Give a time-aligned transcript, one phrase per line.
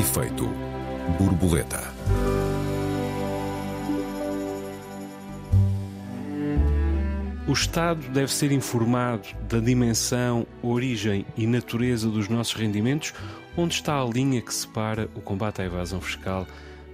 [0.00, 0.48] Efeito
[1.18, 1.92] borboleta.
[7.46, 13.12] O Estado deve ser informado da dimensão, origem e natureza dos nossos rendimentos,
[13.54, 16.46] onde está a linha que separa o combate à evasão fiscal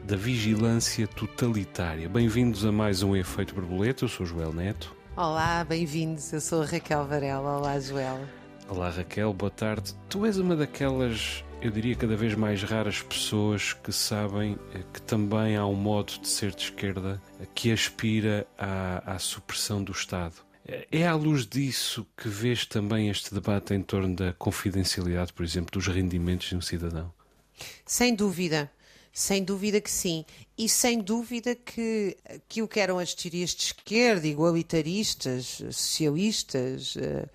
[0.02, 2.08] da vigilância totalitária.
[2.08, 4.96] Bem-vindos a mais um Efeito Borboleta, eu sou Joel Neto.
[5.16, 7.58] Olá, bem-vindos, eu sou a Raquel Varela.
[7.58, 8.18] Olá, Joel.
[8.68, 9.94] Olá Raquel, boa tarde.
[10.08, 15.00] Tu és uma daquelas, eu diria, cada vez mais raras pessoas que sabem eh, que
[15.02, 17.20] também há um modo de ser de esquerda
[17.54, 20.34] que aspira à, à supressão do Estado.
[20.90, 25.70] É à luz disso que vês também este debate em torno da confidencialidade, por exemplo,
[25.70, 27.12] dos rendimentos de um cidadão?
[27.84, 28.70] Sem dúvida.
[29.12, 30.26] Sem dúvida que sim.
[30.58, 37.28] E sem dúvida que aquilo que eram as teorias de esquerda, igualitaristas, socialistas, uh,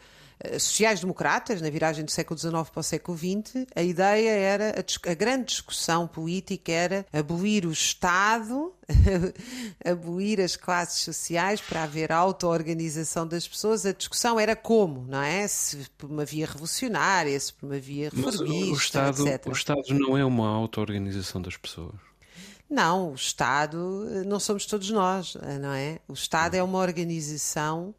[0.59, 5.13] sociais-democratas, na viragem do século XIX para o século XX, a ideia era, a, a
[5.13, 8.73] grande discussão política era abolir o Estado,
[9.85, 13.85] abolir as classes sociais para haver auto-organização das pessoas.
[13.85, 15.47] A discussão era como, não é?
[15.47, 19.47] Se por uma via revolucionária, se por uma via reformista, o Estado, etc.
[19.47, 21.95] O Estado não é uma auto-organização das pessoas.
[22.71, 25.99] Não, o Estado eh, não somos todos nós, eh, não é?
[26.07, 27.93] O Estado é uma organização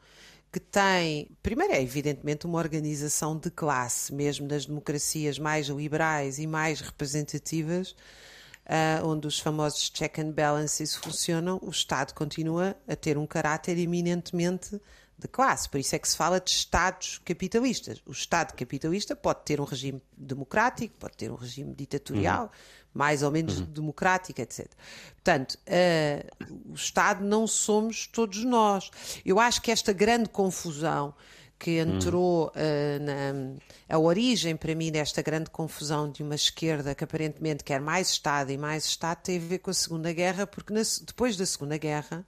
[0.53, 6.47] que tem, primeiro, é evidentemente uma organização de classe, mesmo nas democracias mais liberais e
[6.47, 7.92] mais representativas,
[8.67, 13.78] uh, onde os famosos check and balances funcionam, o Estado continua a ter um caráter
[13.78, 14.78] eminentemente
[15.19, 15.70] de classe.
[15.70, 18.03] Por isso é que se fala de Estados capitalistas.
[18.05, 22.50] O Estado capitalista pode ter um regime democrático, pode ter um regime ditatorial, uhum.
[22.92, 23.66] Mais ou menos uhum.
[23.66, 24.66] democrático, etc.
[25.14, 28.90] Portanto, uh, o Estado não somos todos nós.
[29.24, 31.14] Eu acho que esta grande confusão
[31.58, 33.56] que entrou uh, na
[33.88, 38.50] a origem para mim desta grande confusão de uma esquerda que aparentemente quer mais Estado
[38.50, 41.76] e mais Estado tem a ver com a Segunda Guerra, porque na, depois da Segunda
[41.76, 42.26] Guerra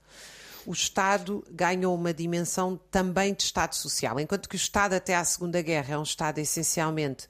[0.65, 4.19] o Estado ganhou uma dimensão também de Estado social.
[4.19, 7.27] Enquanto que o Estado, até à Segunda Guerra, é um Estado essencialmente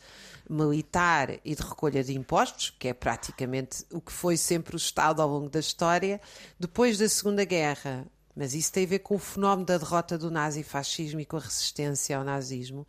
[0.49, 5.21] militar e de recolha de impostos, que é praticamente o que foi sempre o Estado
[5.21, 6.21] ao longo da história,
[6.59, 8.05] depois da Segunda Guerra.
[8.35, 11.39] Mas isso tem a ver com o fenómeno da derrota do nazifascismo e com a
[11.39, 12.85] resistência ao nazismo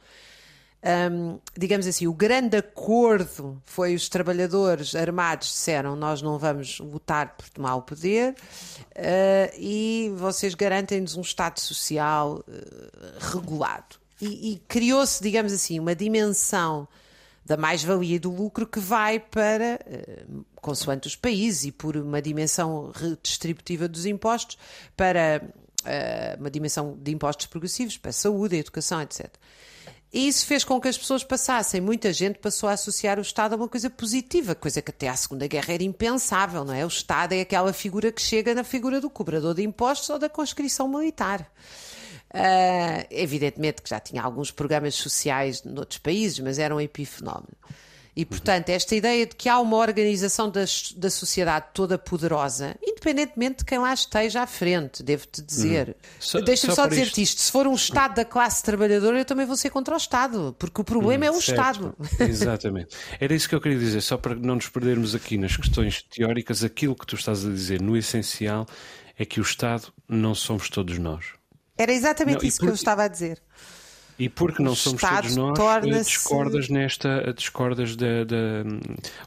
[1.10, 7.34] um, digamos assim, o grande acordo foi os trabalhadores armados disseram nós não vamos lutar
[7.36, 13.96] por tomar o poder uh, e vocês garantem-nos um Estado social uh, regulado.
[14.20, 16.88] E, e criou-se, digamos assim, uma dimensão
[17.46, 22.20] da mais-valia e do lucro que vai para, uh, consoante os países e por uma
[22.20, 24.58] dimensão redistributiva dos impostos,
[24.96, 29.32] para uh, uma dimensão de impostos progressivos, para a saúde, a educação, etc.
[30.12, 33.52] E isso fez com que as pessoas passassem, muita gente passou a associar o Estado
[33.52, 36.84] a uma coisa positiva, coisa que até à Segunda Guerra era impensável, não é?
[36.84, 40.28] O Estado é aquela figura que chega na figura do cobrador de impostos ou da
[40.28, 41.48] conscrição militar.
[42.36, 47.56] Uh, evidentemente que já tinha alguns programas sociais noutros países, mas era um epifenómeno.
[48.16, 50.64] E, portanto, esta ideia de que há uma organização da,
[50.96, 55.94] da sociedade toda poderosa, independentemente de quem lá esteja à frente, devo-te dizer.
[56.34, 56.42] Uhum.
[56.42, 59.44] Deixa-me só, só dizer-te isto: isto: se for um Estado da classe trabalhadora, eu também
[59.44, 61.50] vou ser contra o Estado, porque o problema é o certo.
[61.50, 61.94] Estado.
[62.20, 62.96] Exatamente.
[63.20, 66.64] Era isso que eu queria dizer, só para não nos perdermos aqui nas questões teóricas,
[66.64, 68.66] aquilo que tu estás a dizer no essencial
[69.18, 71.36] é que o Estado não somos todos nós.
[71.76, 72.66] Era exatamente não, isso por...
[72.66, 73.40] que eu estava a dizer.
[74.18, 78.06] E porque não somos todos nós, eh, discordas nesta, eh, discordas da,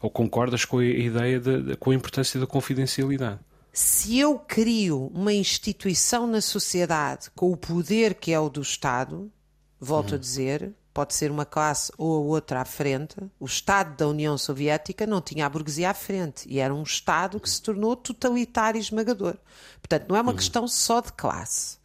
[0.02, 3.38] ou concordas com a ideia de, com a importância da confidencialidade.
[3.72, 9.30] Se eu crio uma instituição na sociedade com o poder que é o do Estado,
[9.78, 14.08] volto a dizer, pode ser uma classe ou a outra à frente, o Estado da
[14.08, 17.94] União Soviética não tinha a burguesia à frente e era um Estado que se tornou
[17.94, 19.36] totalitário e esmagador.
[19.80, 20.36] Portanto, não é uma uhum.
[20.36, 21.78] questão só de classe.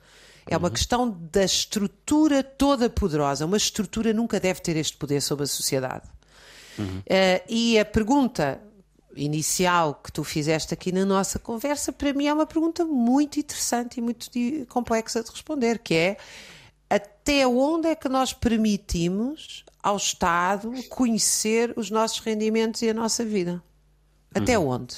[0.47, 0.73] É uma uhum.
[0.73, 3.45] questão da estrutura toda poderosa.
[3.45, 6.07] Uma estrutura nunca deve ter este poder sobre a sociedade.
[6.77, 6.99] Uhum.
[6.99, 8.61] Uh, e a pergunta
[9.15, 13.97] inicial que tu fizeste aqui na nossa conversa, para mim é uma pergunta muito interessante
[13.97, 14.29] e muito
[14.67, 16.17] complexa de responder, que é
[16.89, 23.23] até onde é que nós permitimos ao Estado conhecer os nossos rendimentos e a nossa
[23.23, 23.63] vida?
[24.33, 24.69] Até uhum.
[24.69, 24.95] onde,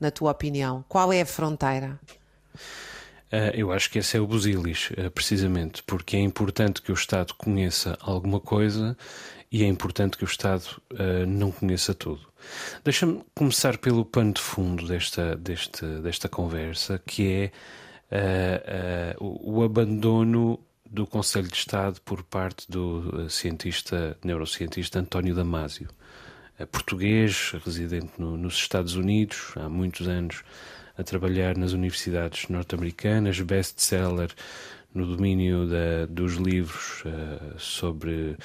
[0.00, 0.84] na tua opinião?
[0.88, 2.00] Qual é a fronteira?
[3.28, 6.94] Uh, eu acho que esse é o busilis, uh, precisamente, porque é importante que o
[6.94, 8.96] Estado conheça alguma coisa
[9.52, 12.26] e é importante que o Estado uh, não conheça tudo.
[12.82, 17.52] Deixa-me começar pelo pano de fundo desta, deste, desta conversa, que
[18.10, 20.58] é o, o abandono
[20.88, 25.88] do Conselho de Estado por parte do cientista, neurocientista António Damasio.
[26.70, 30.42] português, residente no, nos Estados Unidos, há muitos anos
[30.98, 34.30] a trabalhar nas universidades norte-americanas, best-seller
[34.92, 38.36] no domínio da, dos livros uh, sobre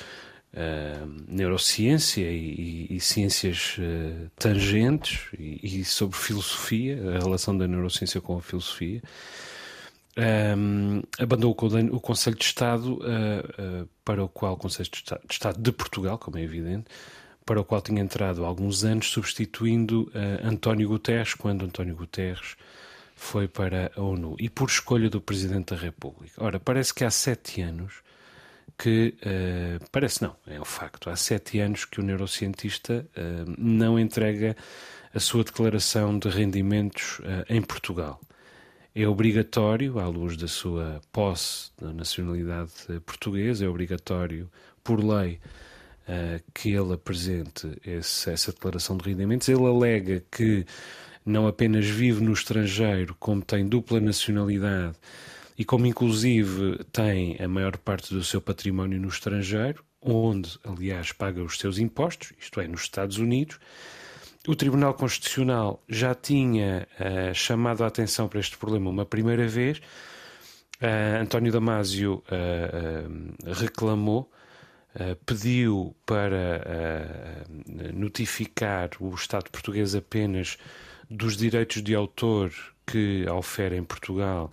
[0.53, 7.67] uh, neurociência e, e, e ciências uh, tangentes e, e, sobre filosofia, a relação da
[7.67, 9.01] neurociência com a filosofia.
[10.15, 11.57] Um, abandonou
[11.91, 12.99] o, Conselho de Estado
[14.05, 16.85] para o qual o Conselho de Estado, de Estado de Portugal, como é evidente,
[17.45, 22.55] para o qual tinha entrado há alguns anos, substituindo uh, António Guterres, quando António Guterres
[23.15, 26.43] foi para a ONU, e por escolha do Presidente da República.
[26.43, 27.95] Ora, parece que há sete anos
[28.77, 29.15] que.
[29.21, 31.09] Uh, parece não, é um facto.
[31.09, 34.55] Há sete anos que o neurocientista uh, não entrega
[35.13, 38.19] a sua declaração de rendimentos em Portugal.
[38.95, 42.71] É obrigatório, à luz da sua posse da nacionalidade
[43.05, 44.49] portuguesa, é obrigatório,
[44.83, 45.39] por lei,
[46.07, 49.47] uh, que ele apresente esse, essa declaração de rendimentos.
[49.49, 50.65] Ele alega que
[51.25, 54.95] não apenas vive no estrangeiro, como tem dupla nacionalidade
[55.57, 61.41] e como inclusive tem a maior parte do seu património no estrangeiro, onde, aliás, paga
[61.41, 63.59] os seus impostos, isto é, nos Estados Unidos.
[64.45, 69.77] O Tribunal Constitucional já tinha uh, chamado a atenção para este problema uma primeira vez.
[70.81, 74.29] Uh, António Damasio uh, reclamou
[75.25, 76.61] pediu para
[77.47, 80.57] uh, notificar o Estado português apenas
[81.09, 82.51] dos direitos de autor
[82.85, 84.51] que ofere em Portugal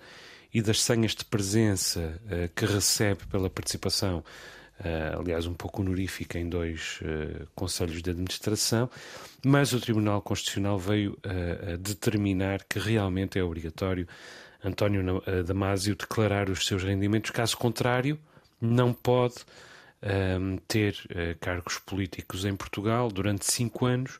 [0.52, 4.24] e das senhas de presença uh, que recebe pela participação,
[5.18, 7.00] aliás, um pouco honorífica em dois
[7.54, 8.88] conselhos de administração,
[9.44, 14.08] mas o Tribunal Constitucional veio a determinar que realmente é obrigatório
[14.64, 18.18] António Damásio declarar os seus rendimentos, caso contrário,
[18.58, 19.44] não pode
[20.02, 24.18] um, ter uh, cargos políticos em Portugal durante cinco anos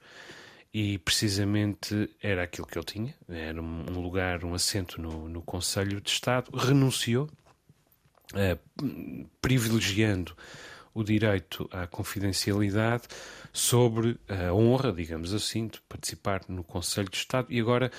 [0.73, 6.01] e precisamente era aquilo que ele tinha, era um lugar, um assento no, no Conselho
[6.01, 7.29] de Estado, renunciou,
[8.35, 10.37] uh, privilegiando
[10.95, 13.05] o direito à confidencialidade
[13.53, 17.47] sobre a honra, digamos assim, de participar no Conselho de Estado.
[17.51, 17.91] E agora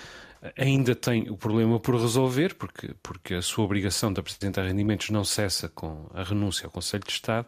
[0.58, 5.24] ainda tem o problema por resolver, porque, porque a sua obrigação de apresentar rendimentos não
[5.24, 7.48] cessa com a renúncia ao Conselho de Estado,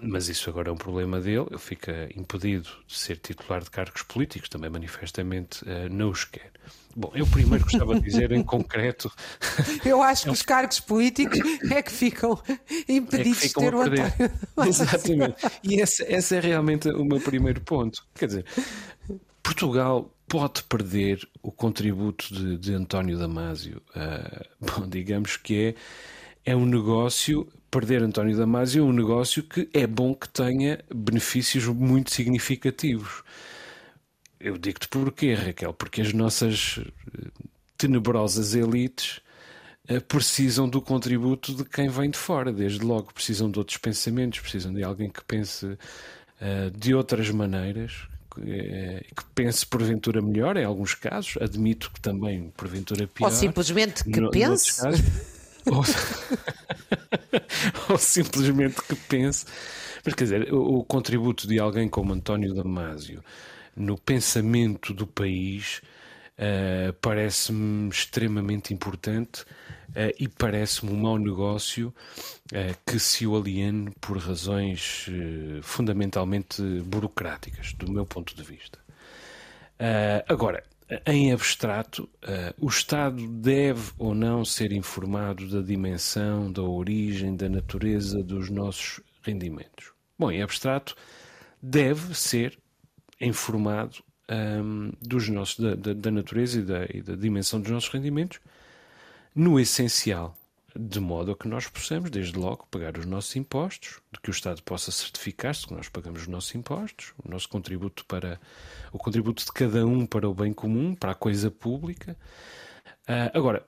[0.00, 4.02] mas isso agora é um problema dele, ele fica impedido de ser titular de cargos
[4.02, 6.50] políticos, também manifestamente uh, não os quer.
[6.94, 9.10] Bom, eu primeiro gostava de dizer em concreto.
[9.82, 11.38] Eu acho que os cargos políticos
[11.70, 12.38] é que ficam
[12.86, 14.12] impedidos é que ficam de ter o António.
[14.68, 15.36] Exatamente.
[15.64, 18.06] E esse, esse é realmente o meu primeiro ponto.
[18.14, 18.44] Quer dizer,
[19.42, 23.82] Portugal pode perder o contributo de, de António Damasio.
[23.94, 25.76] Uh, bom, digamos que
[26.44, 27.46] é, é um negócio.
[27.70, 33.22] Perder António Damasio é um negócio que é bom que tenha benefícios muito significativos.
[34.40, 37.28] Eu digo-te porquê, Raquel, porque as nossas eh,
[37.76, 39.20] tenebrosas elites
[39.90, 43.12] uh, precisam do contributo de quem vem de fora, desde logo.
[43.12, 48.08] Precisam de outros pensamentos, precisam de alguém que pense uh, de outras maneiras,
[48.40, 53.26] eh, que pense porventura melhor, em alguns casos, admito que também porventura pior.
[53.26, 54.80] Ou simplesmente que no, pense.
[55.66, 55.84] ou,
[57.90, 59.44] ou, simplesmente que pense.
[60.04, 63.22] Mas quer dizer, o, o contributo de alguém como António Damasio
[63.76, 65.80] no pensamento do país
[66.38, 69.44] uh, parece-me extremamente importante
[69.92, 71.94] Uh, e parece-me um mau negócio
[72.50, 78.78] uh, que se o aliene por razões uh, fundamentalmente burocráticas, do meu ponto de vista.
[80.28, 80.62] agora,
[81.06, 82.08] em abstrato,
[82.58, 89.00] o Estado deve ou não ser informado da dimensão, da origem, da natureza dos nossos
[89.22, 89.92] rendimentos?
[90.18, 90.94] Bom, em abstrato,
[91.60, 92.58] deve ser
[93.20, 97.90] informado um, dos nossos, da, da, da natureza e da, e da dimensão dos nossos
[97.90, 98.40] rendimentos
[99.34, 100.36] no essencial,
[100.74, 104.32] de modo a que nós possamos, desde logo, pagar os nossos impostos, de que o
[104.32, 108.40] Estado possa certificar-se que nós pagamos os nossos impostos, o nosso contributo para
[108.92, 112.16] o contributo de cada um para o bem comum, para a coisa pública.
[113.08, 113.66] Uh, agora,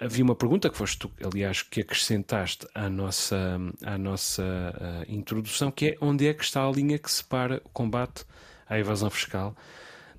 [0.00, 5.70] havia uma pergunta que foste tu, aliás, que acrescentaste à nossa, à nossa uh, introdução,
[5.70, 8.24] que é onde é que está a linha que separa o combate
[8.68, 9.56] à evasão fiscal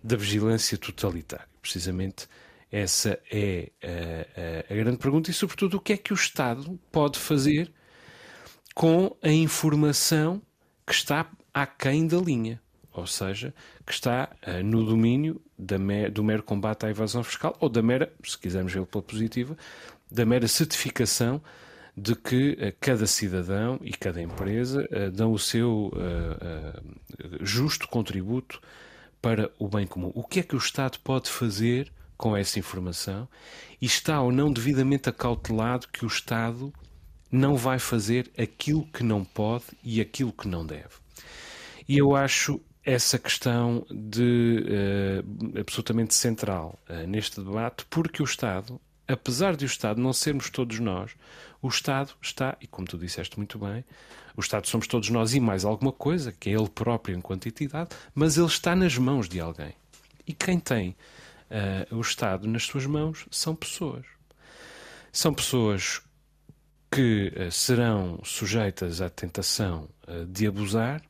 [0.03, 1.47] da vigilância totalitária?
[1.61, 2.27] Precisamente
[2.71, 6.77] essa é a, a, a, grande pergunta e, sobretudo, o que é que o Estado
[6.91, 7.71] pode fazer
[8.75, 10.41] com a informação
[10.85, 12.61] que está aquém da linha,
[12.91, 13.53] ou seja,
[13.85, 18.13] que está uh, no domínio me, do mero combate à evasão fiscal ou da mera,
[18.23, 19.57] se quisermos ver pela positiva,
[20.11, 21.41] da mera certificação
[21.97, 25.91] de que cada cidadão e cada empresa dão o seu
[27.41, 28.61] justo contributo
[29.21, 30.11] para o bem comum.
[30.13, 33.27] O que é que o Estado pode fazer com essa informação?
[33.81, 36.71] E está ou não devidamente acautelado que o Estado
[37.31, 40.95] não vai fazer aquilo que não pode e aquilo que não deve?
[41.87, 48.79] E eu acho essa questão de uh, absolutamente central uh, neste debate, porque o Estado,
[49.07, 51.11] apesar de o Estado não sermos todos nós,
[51.61, 53.83] o Estado está, e como tu disseste muito bem,
[54.35, 57.89] o Estado somos todos nós e mais alguma coisa, que é ele próprio enquanto entidade,
[58.13, 59.73] mas ele está nas mãos de alguém.
[60.25, 60.95] E quem tem
[61.49, 64.05] uh, o Estado nas suas mãos são pessoas.
[65.11, 66.01] São pessoas
[66.91, 69.89] que serão sujeitas à tentação
[70.29, 71.01] de abusar,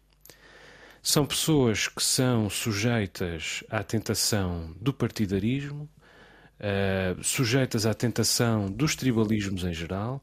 [1.07, 5.89] são pessoas que são sujeitas à tentação do partidarismo,
[6.59, 10.21] uh, sujeitas à tentação dos tribalismos em geral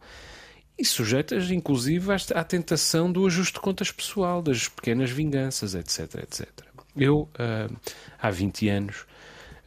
[0.78, 6.22] e sujeitas, inclusive, à tentação do ajuste de contas pessoal, das pequenas vinganças, etc.
[6.22, 6.48] etc.
[6.96, 7.76] Eu, uh,
[8.18, 9.06] há 20 anos,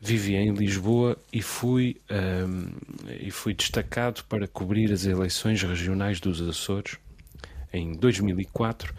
[0.01, 6.41] vivia em Lisboa e fui, uh, e fui destacado para cobrir as eleições regionais dos
[6.41, 6.97] Açores
[7.73, 8.93] em 2004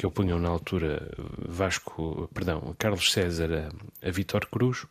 [0.00, 1.10] que opunham na altura
[1.46, 3.70] Vasco, perdão, Carlos César
[4.02, 4.86] a, a Cruz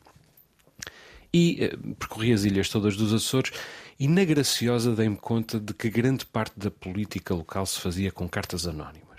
[1.33, 3.51] e eh, percorri as ilhas todas dos Açores
[3.99, 8.27] e na Graciosa dei-me conta de que grande parte da política local se fazia com
[8.27, 9.09] cartas anónimas.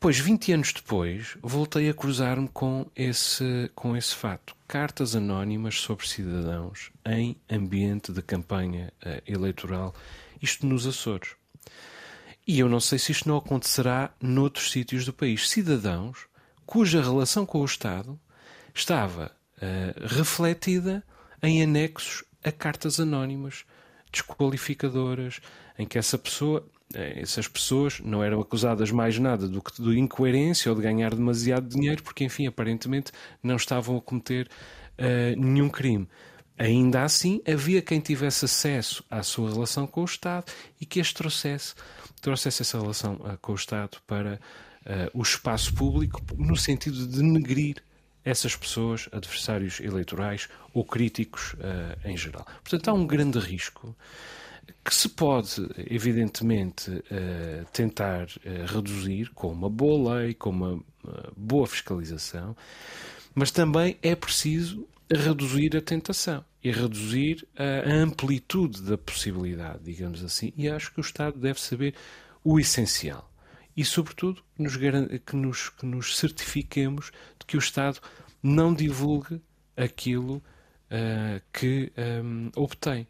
[0.00, 4.54] Pois, 20 anos depois, voltei a cruzar-me com esse, com esse fato.
[4.68, 9.92] Cartas anónimas sobre cidadãos em ambiente de campanha uh, eleitoral,
[10.40, 11.30] isto nos Açores.
[12.46, 15.50] E eu não sei se isto não acontecerá noutros sítios do país.
[15.50, 16.26] Cidadãos
[16.64, 18.18] cuja relação com o Estado
[18.72, 21.04] estava uh, refletida
[21.42, 23.64] em anexos a cartas anónimas
[24.12, 25.40] desqualificadoras,
[25.78, 29.98] em que essa pessoa, eh, essas pessoas não eram acusadas mais nada do que de
[29.98, 33.12] incoerência ou de ganhar demasiado dinheiro, porque, enfim, aparentemente
[33.42, 34.48] não estavam a cometer
[34.98, 36.08] uh, nenhum crime.
[36.56, 40.50] Ainda assim, havia quem tivesse acesso à sua relação com o Estado
[40.80, 41.74] e que as trouxesse
[42.20, 44.40] trouxesse essa relação com o Estado para
[44.84, 47.76] uh, o espaço público, no sentido de denegrir
[48.24, 52.46] essas pessoas, adversários eleitorais ou críticos uh, em geral.
[52.62, 53.96] Portanto, há um grande risco
[54.84, 60.80] que se pode, evidentemente, uh, tentar uh, reduzir com uma boa lei, com uma
[61.36, 62.54] boa fiscalização,
[63.34, 70.52] mas também é preciso reduzir a tentação e reduzir a amplitude da possibilidade, digamos assim.
[70.54, 71.94] E acho que o Estado deve saber
[72.44, 73.30] o essencial.
[73.78, 78.00] E, sobretudo, nos que, nos, que nos certifiquemos de que o Estado
[78.42, 79.40] não divulgue
[79.76, 80.36] aquilo
[80.90, 83.06] uh, que um, obtém.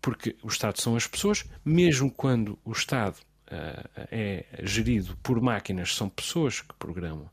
[0.00, 5.94] Porque o Estado são as pessoas, mesmo quando o Estado uh, é gerido por máquinas,
[5.94, 7.28] são pessoas que programam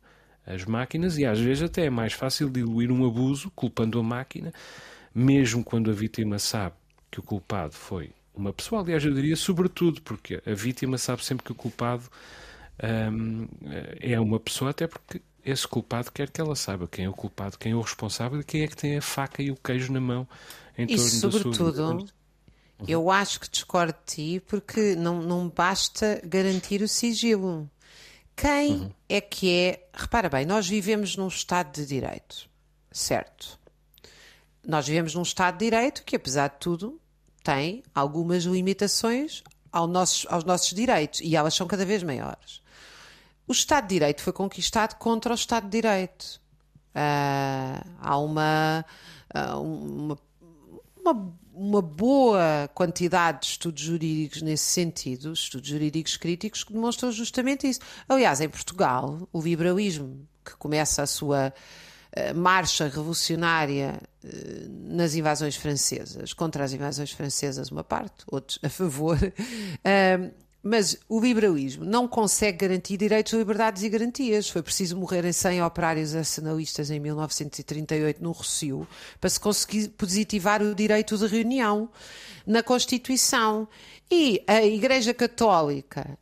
[0.45, 4.51] as máquinas e às vezes até é mais fácil diluir um abuso culpando a máquina
[5.15, 6.75] mesmo quando a vítima sabe
[7.09, 8.81] que o culpado foi uma pessoa.
[8.81, 12.03] Aliás, eu diria sobretudo, porque a vítima sabe sempre que o culpado
[13.11, 13.47] hum,
[13.99, 17.57] é uma pessoa, até porque esse culpado quer que ela saiba quem é o culpado,
[17.57, 19.99] quem é o responsável e quem é que tem a faca e o queijo na
[19.99, 20.27] mão
[20.77, 22.05] em e sobretudo, sua...
[22.87, 27.69] Eu acho que discordo de ti porque não, não basta garantir o sigilo.
[28.35, 28.91] Quem uhum.
[29.07, 29.87] é que é.
[29.93, 32.49] Repara bem, nós vivemos num Estado de Direito,
[32.91, 33.59] certo?
[34.65, 36.99] nós vivemos num Estado de Direito que, apesar de tudo,
[37.43, 42.61] tem algumas limitações ao nossos, aos nossos direitos e elas são cada vez maiores.
[43.47, 46.41] O Estado de Direito foi conquistado contra o Estado de Direito.
[46.95, 48.85] Uh, há uma,
[49.35, 50.17] uh, uma,
[50.95, 57.67] uma, uma, boa quantidade de estudos jurídicos nesse sentido, estudos jurídicos críticos, que demonstram justamente
[57.67, 57.79] isso.
[58.07, 61.51] Aliás, em Portugal, o liberalismo, que começa a sua
[62.11, 63.99] eh, marcha revolucionária
[64.69, 69.17] nas invasões francesas, contra as invasões francesas, uma parte, outros a favor.
[70.63, 74.49] Eh, mas o liberalismo não consegue garantir direitos, liberdades e garantias.
[74.49, 78.87] Foi preciso morrerem 100 operários arsenalistas em 1938 no Rossio
[79.19, 81.89] para se conseguir positivar o direito de reunião
[82.45, 83.67] na Constituição.
[84.09, 86.17] E a Igreja Católica,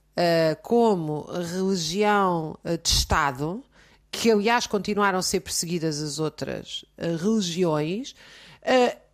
[0.62, 3.64] como religião de Estado,
[4.12, 8.14] que aliás continuaram a ser perseguidas as outras uh, religiões,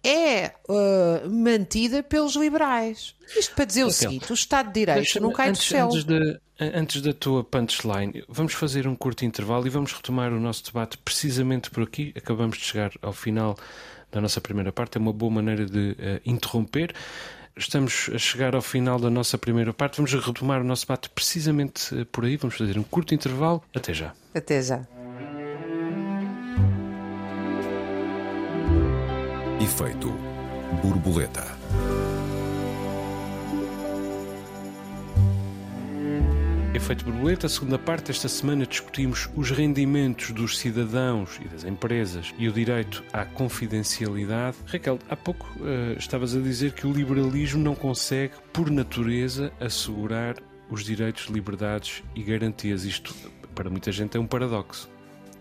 [0.07, 3.13] é uh, mantida pelos liberais.
[3.37, 5.87] Isto para dizer o seguinte: o Estado de Direito não cai antes, do céu.
[5.87, 10.39] Antes, de, antes da tua punchline, vamos fazer um curto intervalo e vamos retomar o
[10.39, 12.13] nosso debate precisamente por aqui.
[12.15, 13.57] Acabamos de chegar ao final
[14.09, 16.93] da nossa primeira parte, é uma boa maneira de interromper.
[17.57, 19.97] estamos a chegar ao final da nossa primeira parte.
[19.97, 22.37] Vamos retomar o nosso debate precisamente por aí.
[22.37, 23.61] Vamos fazer um curto intervalo.
[23.75, 24.13] Até já.
[24.33, 24.87] Até já.
[29.67, 30.09] Efeito
[30.81, 31.45] borboleta.
[36.73, 38.09] Efeito borboleta, segunda parte.
[38.09, 44.55] Esta semana discutimos os rendimentos dos cidadãos e das empresas e o direito à confidencialidade.
[44.67, 50.37] Raquel, há pouco uh, estavas a dizer que o liberalismo não consegue, por natureza, assegurar
[50.71, 52.85] os direitos, liberdades e garantias.
[52.85, 53.13] Isto,
[53.53, 54.89] para muita gente, é um paradoxo.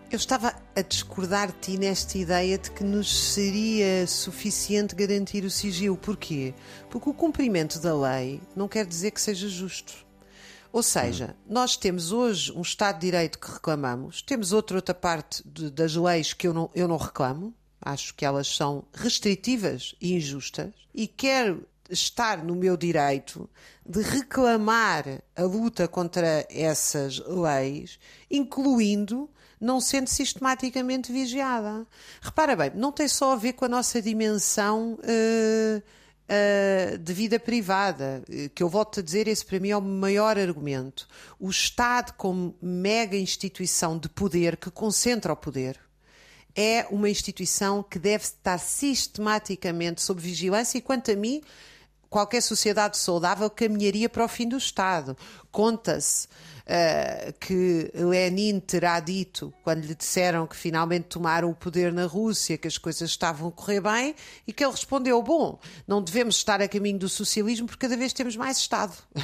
[0.08, 5.50] Eu estava a discordar de ti nesta ideia de que nos seria suficiente garantir o
[5.50, 5.96] sigilo.
[5.96, 6.54] Porquê?
[6.88, 10.06] Porque o cumprimento da lei não quer dizer que seja justo.
[10.72, 15.42] Ou seja, nós temos hoje um Estado de Direito que reclamamos, temos outra, outra parte
[15.44, 20.14] de, das leis que eu não, eu não reclamo, acho que elas são restritivas e
[20.14, 23.48] injustas, e quero estar no meu direito
[23.84, 27.98] de reclamar a luta contra essas leis,
[28.30, 29.28] incluindo
[29.60, 31.86] não sendo sistematicamente vigiada.
[32.20, 34.98] Repara bem, não tem só a ver com a nossa dimensão.
[35.02, 35.82] Uh,
[36.26, 39.82] uh, de vida privada, eh, que eu volto a dizer, esse para mim é o
[39.82, 41.08] maior argumento.
[41.38, 45.78] O Estado, como mega instituição de poder que concentra o poder,
[46.54, 51.42] é uma instituição que deve estar sistematicamente sob vigilância e, quanto a mim,
[52.08, 55.16] qualquer sociedade saudável caminharia para o fim do Estado.
[55.56, 56.28] Conta-se
[56.66, 62.58] uh, que Lenin terá dito quando lhe disseram que finalmente tomaram o poder na Rússia,
[62.58, 64.14] que as coisas estavam a correr bem,
[64.46, 68.12] e que ele respondeu: Bom, não devemos estar a caminho do socialismo porque cada vez
[68.12, 68.92] temos mais Estado.
[69.14, 69.22] uh,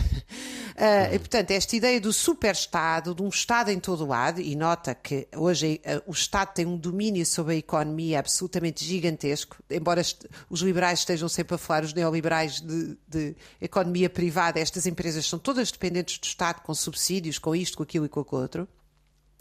[1.12, 5.27] e, portanto, esta ideia do super-Estado, de um Estado em todo lado, e nota que
[5.37, 10.03] hoje uh, o Estado tem um domínio sobre a economia absolutamente gigantesco, embora
[10.49, 15.39] os liberais estejam sempre a falar, os neoliberais de, de economia privada, estas empresas são
[15.39, 18.67] todas dependentes do Estado com subsídios com isto, com aquilo e com o outro.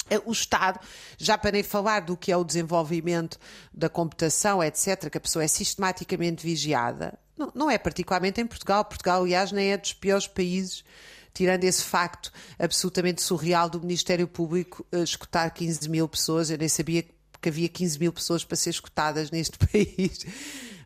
[0.09, 0.79] Eh, o Estado,
[1.17, 3.39] já para nem falar do que é o desenvolvimento
[3.73, 8.83] da computação, etc., que a pessoa é sistematicamente vigiada, não, não é particularmente em Portugal.
[8.85, 10.83] Portugal, aliás, nem é dos piores países
[11.33, 12.29] tirando esse facto
[12.59, 17.05] absolutamente surreal do Ministério Público uh, escutar 15 mil pessoas, eu nem sabia
[17.41, 20.25] que havia 15 mil pessoas para ser escutadas neste país.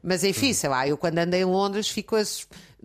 [0.03, 2.15] Mas enfim, sei lá, eu quando andei em Londres fico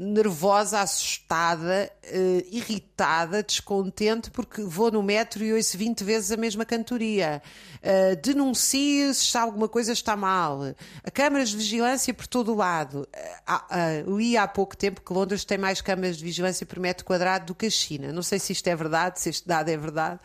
[0.03, 6.65] nervosa, assustada, uh, irritada, descontente, porque vou no metro e ouço 20 vezes a mesma
[6.65, 7.43] cantoria.
[7.77, 10.75] Uh, denuncie se alguma coisa está mal.
[11.13, 13.07] Câmaras de vigilância por todo o lado.
[13.47, 17.45] Uh, li há pouco tempo que Londres tem mais câmaras de vigilância por metro quadrado
[17.45, 18.11] do que a China.
[18.11, 20.19] Não sei se isto é verdade, se este dado é verdade.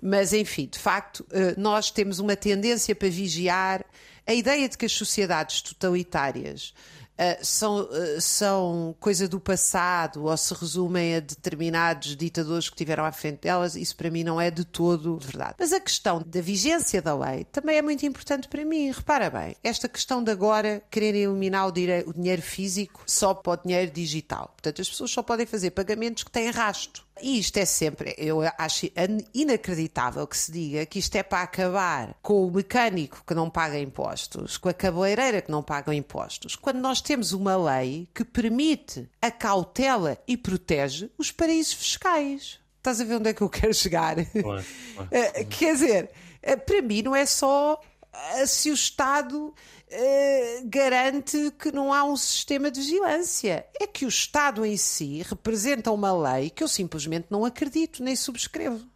[0.00, 1.26] Mas, enfim, de facto,
[1.56, 3.82] nós temos uma tendência para vigiar
[4.26, 6.74] a ideia de que as sociedades totalitárias
[7.16, 13.06] Uh, são, uh, são coisa do passado ou se resumem a determinados ditadores que tiveram
[13.06, 15.54] à frente delas, isso para mim não é de todo verdade.
[15.58, 18.90] Mas a questão da vigência da lei também é muito importante para mim.
[18.90, 23.62] Repara bem, esta questão de agora quererem eliminar o, o dinheiro físico só para o
[23.64, 24.48] dinheiro digital.
[24.48, 27.05] Portanto, as pessoas só podem fazer pagamentos que têm rasto.
[27.20, 28.90] E isto é sempre, eu acho
[29.32, 33.78] inacreditável que se diga que isto é para acabar com o mecânico que não paga
[33.78, 39.08] impostos, com a cabeleireira que não paga impostos, quando nós temos uma lei que permite
[39.20, 42.58] a cautela e protege os paraísos fiscais.
[42.76, 44.16] Estás a ver onde é que eu quero chegar?
[44.18, 45.44] Ué.
[45.50, 46.10] Quer dizer,
[46.42, 47.80] eh, para mim não é só
[48.12, 49.54] eh, se o Estado
[49.98, 53.64] eh, garante que não há um sistema de vigilância.
[53.80, 58.14] É que o Estado em si representa uma lei que eu simplesmente não acredito nem
[58.14, 58.86] subscrevo.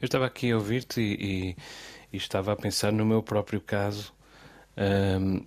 [0.00, 1.56] Eu estava aqui a ouvir-te e, e,
[2.12, 4.12] e, estava a pensar no meu próprio caso,
[4.76, 5.46] um,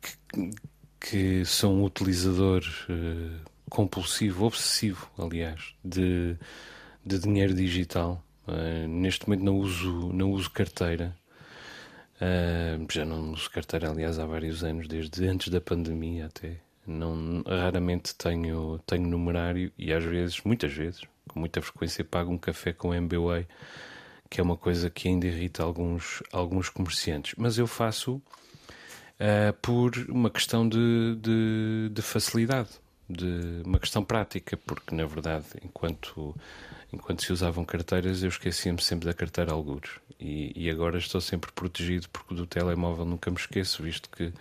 [0.00, 0.50] que,
[0.98, 6.36] que, sou um utilizador uh, compulsivo, obsessivo, aliás, de,
[7.06, 8.20] de dinheiro digital.
[8.48, 11.16] Uh, neste momento não uso, não uso carteira.
[12.22, 16.58] Uh, já não uso carteira, aliás, há vários anos, desde antes da pandemia até.
[16.86, 22.38] Não, raramente tenho, tenho numerário e às vezes, muitas vezes, com muita frequência, pago um
[22.38, 23.44] café com MBWay,
[24.30, 27.34] que é uma coisa que ainda irrita alguns, alguns comerciantes.
[27.36, 32.70] Mas eu faço uh, por uma questão de, de, de facilidade,
[33.10, 36.36] de uma questão prática, porque na verdade, enquanto
[36.92, 39.92] enquanto se usavam carteiras, eu esquecia-me sempre da carteira algures.
[40.20, 44.32] E, e, agora estou sempre protegido porque do telemóvel nunca me esqueço, visto que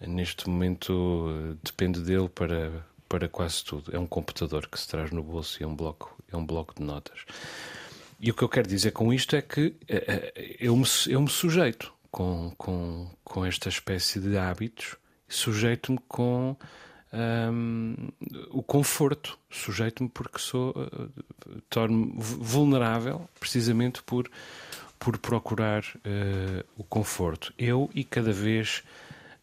[0.00, 3.94] neste momento eh, depende dele para, para quase tudo.
[3.94, 6.74] É um computador que se traz no bolso e é um bloco, é um bloco
[6.74, 7.24] de notas.
[8.20, 11.20] E o que eu quero dizer com isto é que eh, eh, eu me, eu
[11.20, 14.96] me sujeito com, com, com esta espécie de hábitos,
[15.28, 16.56] sujeito-me com
[17.12, 17.94] um,
[18.50, 21.10] o conforto, sujeito-me porque sou, uh,
[21.70, 24.30] torno-me vulnerável precisamente por,
[24.98, 27.52] por procurar uh, o conforto.
[27.58, 28.82] Eu e cada vez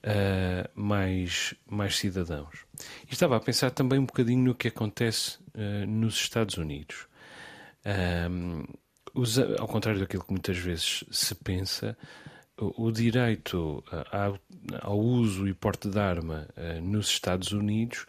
[0.03, 2.65] uh, mais, mais cidadãos.
[3.09, 5.39] E estava a pensar também um bocadinho no que acontece
[5.87, 7.07] nos Estados Unidos.
[8.29, 8.65] Um,
[9.13, 11.97] usa, ao contrário daquilo que muitas vezes se pensa,
[12.57, 14.39] o, direito ao,
[14.81, 18.05] ao, uso e porte de arma uh, nos Estados Unidos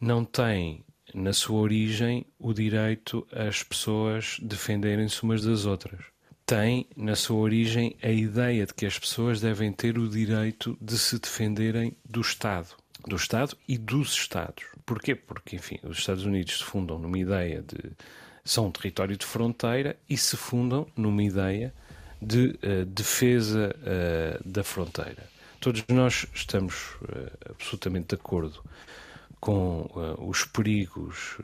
[0.00, 7.16] não tem na sua origem o direito às pessoas defenderem-se umas das outras tem na
[7.16, 11.96] sua origem a ideia de que as pessoas devem ter o direito de se defenderem
[12.08, 12.68] do Estado.
[13.04, 14.64] Do Estado e dos Estados.
[14.86, 15.16] Porquê?
[15.16, 17.90] Porque, enfim, os Estados Unidos se fundam numa ideia de.
[18.44, 21.85] são um território de fronteira e se fundam numa ideia de
[22.34, 25.24] uh, defesa uh, da fronteira.
[25.60, 28.62] Todos nós estamos uh, absolutamente de acordo
[29.40, 31.36] com os perigos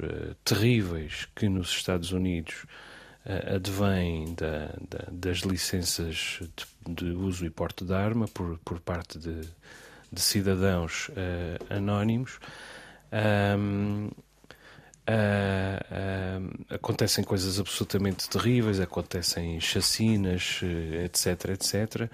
[0.44, 2.64] terríveis que nos Estados Unidos
[3.54, 6.40] advém da, da, das licenças
[6.86, 9.42] de, de, uso e porte de arma por, por parte de,
[10.10, 11.10] de cidadãos
[11.70, 12.40] anónimos.
[13.12, 14.10] Um,
[15.08, 20.60] uh, uh, acontecem coisas absolutamente terríveis, acontecem chacinas,
[21.04, 22.10] etc, etc.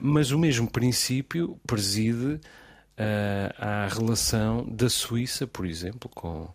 [0.00, 2.40] mas o mesmo princípio preside
[3.58, 6.48] à relação da Suíça, por exemplo, com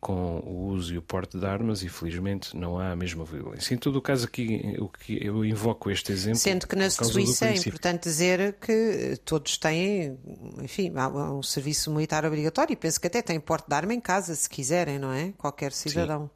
[0.00, 3.74] com o uso e o porte de armas e felizmente não há a mesma violência.
[3.74, 6.38] Em todo o caso aqui o que eu invoco este exemplo.
[6.38, 10.18] Sendo que na Suíça é importante dizer que todos têm,
[10.62, 14.00] enfim, há um serviço militar obrigatório e penso que até têm porte de arma em
[14.00, 15.32] casa se quiserem, não é?
[15.36, 16.30] Qualquer cidadão.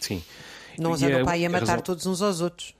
[0.00, 0.18] Sim.
[0.18, 0.24] Sim.
[0.78, 1.82] Não os andam para aí a matar razão...
[1.82, 2.74] todos uns aos outros.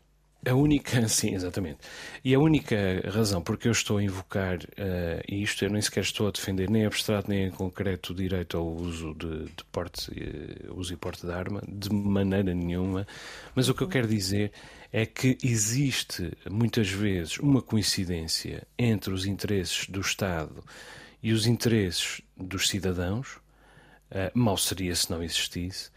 [0.45, 1.79] A única, sim, exatamente.
[2.25, 2.77] E a única
[3.09, 6.85] razão porque eu estou a invocar uh, isto, eu nem sequer estou a defender nem
[6.85, 11.25] abstrato nem em concreto o direito ao uso de, de porte, uh, uso e porte
[11.25, 13.07] de arma, de maneira nenhuma,
[13.55, 14.53] mas o que eu quero dizer
[14.93, 20.63] é que existe muitas vezes uma coincidência entre os interesses do Estado
[21.23, 23.37] e os interesses dos cidadãos,
[24.11, 25.91] uh, mal seria se não existisse,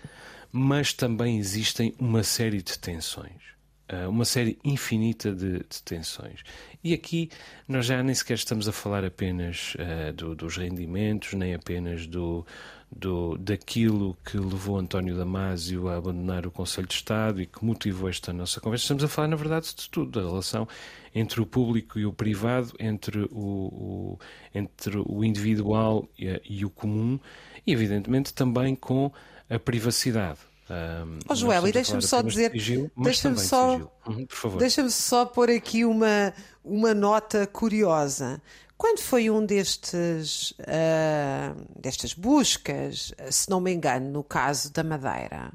[0.52, 3.55] mas também existem uma série de tensões.
[3.88, 6.40] Eh, uma série infinita de, de, tensões.
[6.84, 7.30] E aqui
[7.68, 12.44] nós já nem sequer estamos a falar apenas uh, do, dos rendimentos, nem apenas do,
[12.92, 18.10] do, daquilo que levou António Damasio a abandonar o Conselho de Estado e que motivou
[18.10, 18.86] esta nossa conversa.
[18.86, 20.68] Estamos a falar, na verdade, de tudo, da relação
[21.14, 24.20] entre o público e o privado, entre o, o
[24.54, 27.20] entre o individual e, e o comum,
[27.68, 29.12] e evidentemente também com
[29.48, 30.40] a privacidade.
[30.68, 32.52] Um, oh, Joel, e deixa-me só dizer,
[32.98, 33.76] deixa-me só,
[34.08, 34.26] uhum,
[34.58, 38.42] deixa-me só pôr aqui uma, uma nota curiosa.
[38.76, 45.54] Quando foi um destes uh, destas buscas, se não me engano, no caso da Madeira,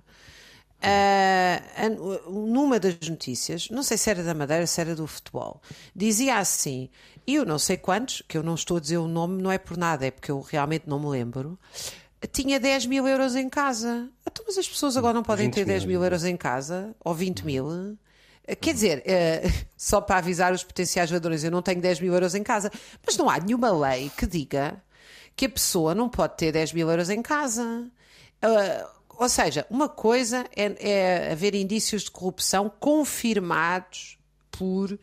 [0.80, 5.60] uh, numa das notícias, não sei se era da Madeira, se era do futebol,
[5.94, 6.88] dizia assim:
[7.26, 9.58] e eu não sei quantos, que eu não estou a dizer o nome, não é
[9.58, 11.58] por nada, é porque eu realmente não me lembro
[12.28, 14.08] tinha 10 mil euros em casa.
[14.26, 16.94] Então, mas as pessoas agora não podem ter 10 mil euros em casa?
[17.04, 17.96] Ou 20 mil?
[18.60, 19.42] Quer dizer, eh,
[19.76, 22.70] só para avisar os potenciais jogadores, eu não tenho 10 mil euros em casa,
[23.04, 24.82] mas não há nenhuma lei que diga
[25.36, 27.90] que a pessoa não pode ter 10 mil euros em casa.
[28.42, 34.18] Uh, ou seja, uma coisa é, é, haver indícios de corrupção confirmados
[34.50, 34.98] por uh,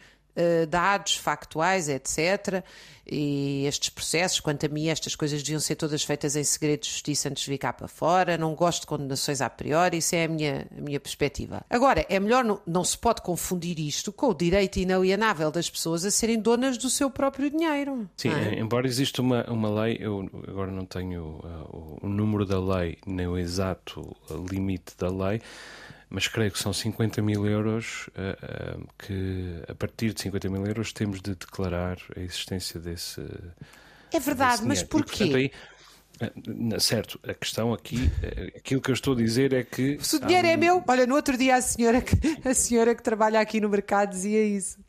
[0.70, 2.64] dados factuais, etc
[3.10, 6.90] e estes processos, quanto a mim, estas coisas deviam ser todas feitas em segredo de
[6.90, 8.38] justiça antes de vir cá para fora.
[8.38, 11.64] Não gosto de condenações a priori, isso é a minha, a minha perspectiva.
[11.70, 16.04] Agora, é melhor, não, não se pode confundir isto com o direito inalienável das pessoas
[16.04, 18.10] a serem donas do seu próprio dinheiro.
[18.18, 18.60] Sim, é?
[18.60, 23.28] embora exista uma, uma lei, eu agora não tenho uh, o número da lei, nem
[23.28, 24.16] o exato
[24.52, 25.42] limite da lei
[26.10, 30.66] mas creio que são 50 mil euros uh, uh, que a partir de 50 mil
[30.66, 33.22] euros temos de declarar a existência desse.
[34.12, 35.26] É verdade, mas porquê?
[35.26, 35.52] E, portanto, aí,
[36.20, 38.10] eh, Certo, a questão aqui,
[38.56, 39.98] aquilo que eu estou a dizer é que.
[40.02, 40.54] Se o dinheiro é um...
[40.54, 42.16] é meu, olha, no outro dia a senhora, que,
[42.48, 44.80] a senhora que trabalha aqui no mercado dizia isso.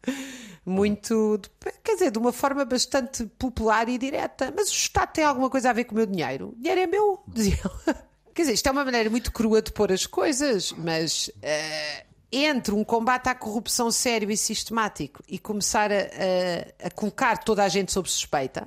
[0.64, 1.40] Muito,
[1.82, 4.52] quer dizer, de uma forma bastante popular e direta.
[4.54, 6.50] Mas o Estado tem alguma coisa a ver com o meu dinheiro?
[6.50, 8.07] O dinheiro é meu, dizia ela.
[8.38, 12.72] Quer dizer, isto é uma maneira muito crua de pôr as coisas, mas uh, entre
[12.72, 17.68] um combate à corrupção sério e sistemático e começar a, a, a colocar toda a
[17.68, 18.64] gente sob suspeita,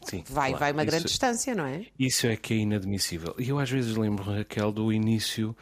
[0.00, 0.58] Sim, vai, claro.
[0.60, 1.84] vai uma grande isso, distância, não é?
[1.98, 3.34] Isso é que é inadmissível.
[3.38, 5.54] E eu às vezes lembro, Raquel, do início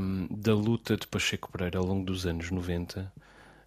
[0.00, 3.22] um, da luta de Pacheco Pereira ao longo dos anos 90 uh,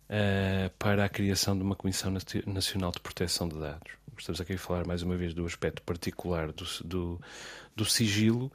[0.09, 2.13] eh, para a criação de uma Comissão
[2.45, 3.93] Nacional de Proteção de Dados.
[4.17, 7.21] Estamos aqui a falar mais uma vez do aspecto particular do, do,
[7.75, 8.51] do sigilo,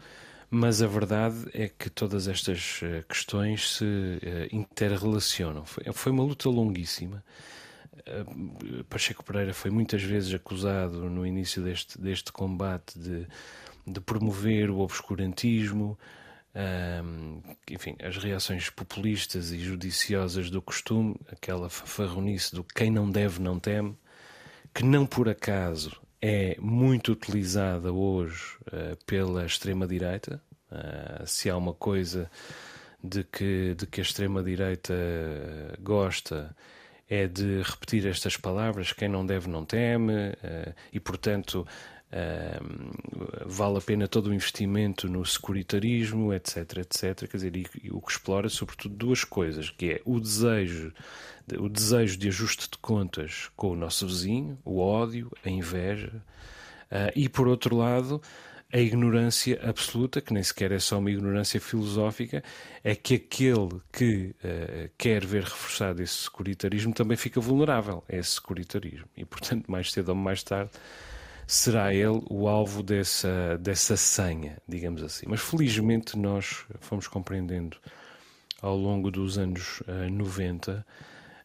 [0.50, 5.64] mas a verdade é que todas estas eh, questões se uh, interrelacionam.
[5.66, 7.22] Foi, uma luta longuíssima.
[7.92, 13.26] Uh, Pacheco Pereira foi muitas vezes acusado no início deste, deste combate de,
[13.86, 15.98] de promover o obscurantismo,
[16.54, 23.40] um, enfim, as reações populistas e judiciosas do costume, aquela farronice do quem não deve
[23.40, 23.96] não teme,
[24.78, 25.90] que não por acaso
[26.22, 30.40] é muito utilizada hoje uh, pela extrema-direita.
[30.70, 32.30] Uh, se há uma coisa
[33.02, 34.94] de que, de que a extrema-direita
[35.80, 36.54] gosta
[37.08, 41.66] é de repetir estas palavras: quem não deve não teme, uh, e portanto
[43.44, 47.28] vale a pena todo o investimento no securitarismo, etc, etc.
[47.28, 50.92] Quer dizer, e, o que explora sobretudo duas coisas, que é o desejo,
[51.58, 56.12] o desejo de ajuste de contas com o nosso vizinho, o ódio, a inveja,
[56.90, 58.22] uh, e por outro lado
[58.72, 62.42] a ignorância absoluta, que nem sequer é só uma ignorância filosófica,
[62.85, 68.33] é que aquele que uh, quer ver reforçado esse securitarismo também fica vulnerável a esse
[68.33, 69.07] securitarismo.
[69.16, 70.70] E, portanto, mais cedo ou mais tarde,
[71.46, 75.24] será ele o alvo dessa, dessa senha, digamos assim.
[75.26, 77.78] Mas felizmente nós fomos compreendendo
[78.61, 80.85] ao longo dos anos uh, 90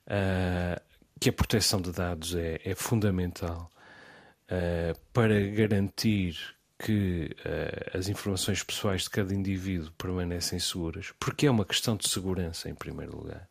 [0.08, 0.82] uh,
[1.22, 3.72] que a proteção de dados é, é fundamental
[4.50, 11.52] uh, para garantir que uh, as informações pessoais de cada indivíduo permanecem seguras, porque é
[11.52, 13.48] uma questão de segurança em primeiro lugar.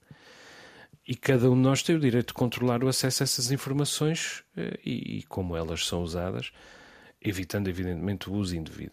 [1.06, 4.44] E cada um de nós tem o direito de controlar o acesso a essas informações
[4.56, 6.52] eh, e, e como elas são usadas,
[7.20, 8.92] evitando, evidentemente, o uso indevido.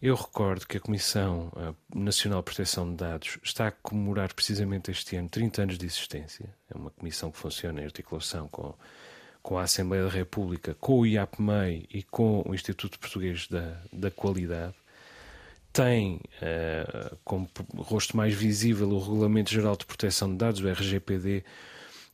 [0.00, 4.90] Eu recordo que a Comissão eh, Nacional de Proteção de Dados está a comemorar precisamente
[4.90, 6.54] este ano 30 anos de existência.
[6.70, 8.74] É uma comissão que funciona em articulação com,
[9.42, 14.10] com a Assembleia da República, com o IAPMEI e com o Instituto Português da, da
[14.10, 14.74] Qualidade
[15.72, 21.44] tem uh, como rosto mais visível o Regulamento Geral de Proteção de Dados, o RGPD,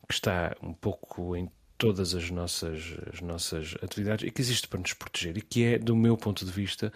[0.07, 4.79] que está um pouco em todas as nossas, as nossas atividades e que existe para
[4.79, 6.91] nos proteger e que é, do meu ponto de vista,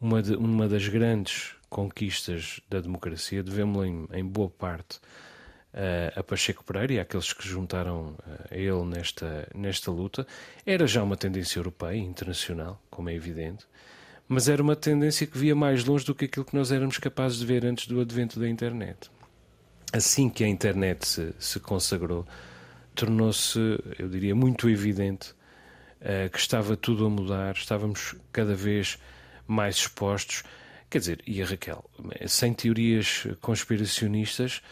[0.00, 3.42] uma, de, uma das grandes conquistas da democracia.
[3.42, 5.00] Devemos-la em, em, boa parte
[5.74, 8.18] uh, a Pacheco Pereira e àqueles que juntaram uh,
[8.50, 10.26] a ele nesta, nesta luta.
[10.64, 13.66] Era já uma tendência europeia e internacional, como é evidente
[14.28, 17.38] mas era uma tendência que via mais longe do que aquilo que nós éramos capazes
[17.38, 19.10] de ver antes do advento da internet.
[19.92, 22.26] Assim que a internet se, se consagrou,
[22.94, 23.58] tornou-se,
[23.98, 25.32] eu diria, muito evidente
[26.00, 28.98] uh, que estava tudo a mudar, estávamos cada vez
[29.46, 30.44] mais expostos.
[30.88, 31.84] Quer dizer, e a Raquel,
[32.26, 34.62] sem teorias conspiracionistas,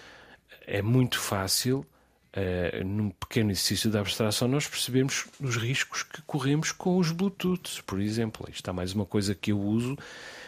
[0.71, 1.85] é muito fácil
[2.31, 7.81] Uh, num pequeno exercício de abstração, nós percebemos os riscos que corremos com os Bluetooths,
[7.81, 8.47] por exemplo.
[8.49, 9.99] Isto está mais uma coisa que eu uso,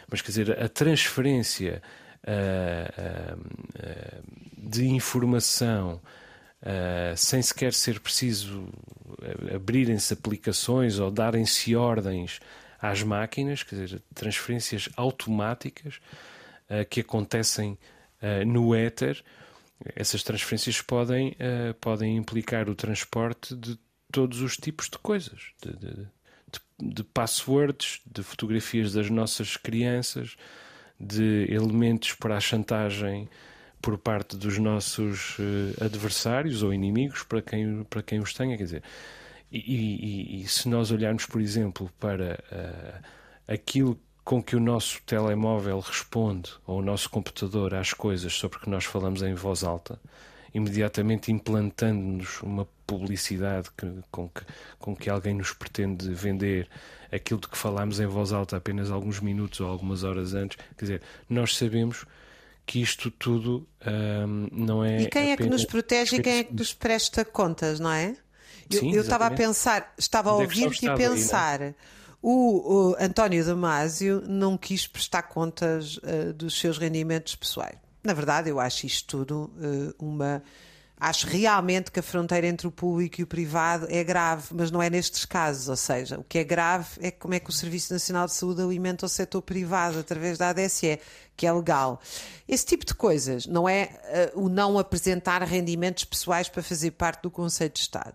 [0.09, 1.83] mas quer dizer, a transferência
[2.23, 4.23] uh, uh,
[4.57, 6.01] de informação
[7.17, 8.69] sem sequer ser preciso
[9.53, 12.39] abrirem-se aplicações ou darem-se ordens
[12.81, 15.99] às máquinas, quer dizer, transferências automáticas
[16.89, 17.77] que acontecem
[18.47, 19.25] no éter
[19.97, 23.79] essas transferências podem, uh, podem implicar o transporte de
[24.11, 30.37] todos os tipos de coisas, de, de, de, de passwords, de fotografias das nossas crianças,
[30.99, 33.29] de elementos para a chantagem
[33.81, 38.57] por parte dos nossos uh, adversários ou inimigos, para quem, para quem os tenha.
[38.57, 38.83] Quer dizer,
[39.51, 45.03] e, e, e se nós olharmos, por exemplo, para uh, aquilo com que o nosso
[45.03, 49.99] telemóvel responde, ou o nosso computador, às coisas sobre que nós falamos em voz alta,
[50.55, 54.43] imediatamente implantando-nos uma publicidade que, com, que,
[54.79, 56.69] com que alguém nos pretende vender
[57.11, 60.59] aquilo de que falámos em voz alta apenas alguns minutos ou algumas horas antes.
[60.77, 62.05] Quer dizer, nós sabemos
[62.65, 65.03] que isto tudo hum, não é.
[65.03, 68.17] E quem é que nos protege e quem é que nos presta contas, não é?
[68.71, 71.61] Sim, eu estava a pensar, estava a é ouvir-te e pensar.
[71.61, 71.75] Aí,
[72.23, 77.77] o, o António Damasio não quis prestar contas uh, dos seus rendimentos pessoais.
[78.03, 80.43] Na verdade, eu acho isto tudo uh, uma.
[80.97, 84.81] Acho realmente que a fronteira entre o público e o privado é grave, mas não
[84.81, 85.69] é nestes casos.
[85.69, 88.63] Ou seja, o que é grave é como é que o Serviço Nacional de Saúde
[88.63, 91.01] alimenta o setor privado através da ADSE,
[91.37, 92.01] que é legal.
[92.49, 97.23] Esse tipo de coisas, não é uh, o não apresentar rendimentos pessoais para fazer parte
[97.23, 98.15] do Conselho de Estado.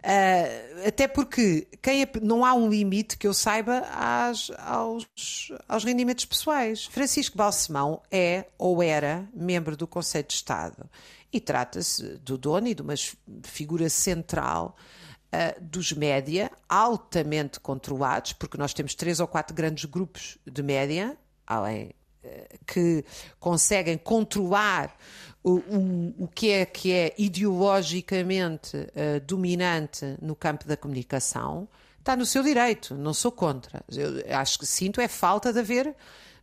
[0.00, 5.06] Uh, até porque quem, não há um limite que eu saiba às, aos,
[5.68, 6.86] aos rendimentos pessoais.
[6.86, 10.88] Francisco Balsemão é ou era membro do Conselho de Estado
[11.30, 12.94] e trata-se do dono e de uma
[13.42, 14.74] figura central
[15.26, 21.16] uh, dos média, altamente controlados, porque nós temos três ou quatro grandes grupos de média,
[21.46, 21.94] além
[22.66, 23.04] que
[23.38, 24.94] conseguem controlar
[25.42, 32.16] o, o, o que é que é ideologicamente uh, dominante no campo da comunicação, está
[32.16, 33.82] no seu direito, não sou contra.
[33.90, 35.94] Eu acho que sinto é falta de haver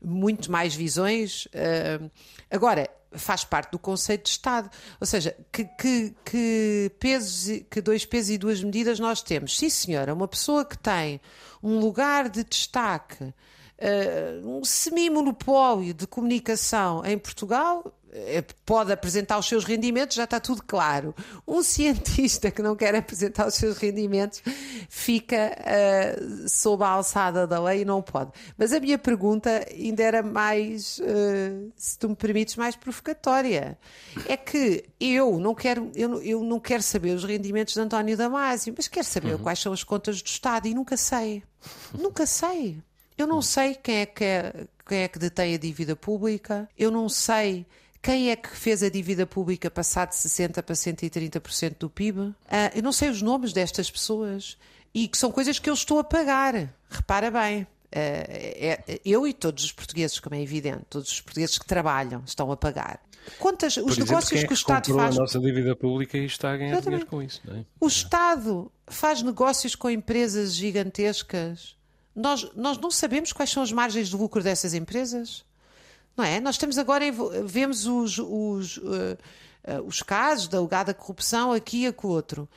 [0.01, 1.45] muito mais visões.
[1.47, 2.09] Uh,
[2.49, 4.69] agora, faz parte do conceito de Estado.
[4.99, 9.57] Ou seja, que, que, que, pesos, que dois pesos e duas medidas nós temos.
[9.57, 11.21] Sim, senhora, uma pessoa que tem
[11.61, 13.33] um lugar de destaque,
[13.79, 20.39] uh, um semi-monopólio de comunicação em Portugal, é, pode apresentar os seus rendimentos, já está
[20.39, 21.13] tudo claro.
[21.47, 24.41] Um cientista que não quer apresentar os seus rendimentos
[24.89, 28.31] fica uh, sob a alçada da lei e não pode.
[28.57, 33.77] Mas a minha pergunta ainda era mais, uh, se tu me permites, mais provocatória.
[34.27, 38.73] É que eu não quero, eu, eu não quero saber os rendimentos de António Damasio,
[38.75, 39.43] mas quero saber uhum.
[39.43, 41.43] quais são as contas do Estado e nunca sei.
[41.93, 42.81] Nunca sei.
[43.17, 46.91] Eu não sei quem é que é, quem é que detém a dívida pública, eu
[46.91, 47.65] não sei
[48.01, 52.19] quem é que fez a dívida pública passar de 60% para 130% do PIB?
[52.19, 54.57] Uh, ah, eu não sei os nomes destas pessoas
[54.93, 56.73] e que são coisas que eu estou a pagar.
[56.89, 57.63] Repara bem.
[57.63, 62.23] Uh, é, eu e todos os portugueses, como é evidente, todos os portugueses que trabalham
[62.25, 63.01] estão a pagar.
[63.39, 65.17] Quantas, os exemplo, negócios que, é que, o Estado faz.
[65.17, 67.41] a nossa dívida pública e está a ganhar dinheiro com isso.
[67.49, 67.65] É?
[67.79, 71.75] O Estado faz negócios com empresas gigantescas.
[72.17, 75.45] Nós, nós não sabemos quais são as margens de lucro dessas empresas.
[76.17, 76.39] Não é?
[76.39, 77.05] Nós estamos agora,
[77.45, 82.49] vemos os, os, uh, uh, os casos da alegada corrupção aqui e com outro.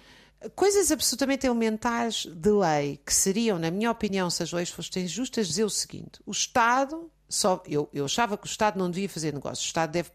[0.57, 5.47] Coisas absolutamente elementares de lei, que seriam, na minha opinião, se as leis fossem justas,
[5.49, 9.35] dizer o seguinte: o Estado, só, eu, eu achava que o Estado não devia fazer
[9.35, 10.11] negócios, o Estado deve,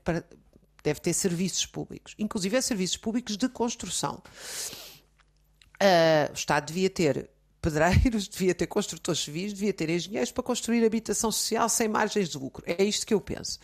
[0.84, 4.24] deve ter serviços públicos, inclusive serviços públicos de construção.
[5.76, 7.30] Uh, o Estado devia ter
[7.66, 12.38] pedreiros, devia ter construtores civis, devia ter engenheiros para construir habitação social sem margens de
[12.38, 12.64] lucro.
[12.68, 13.58] É isto que eu penso.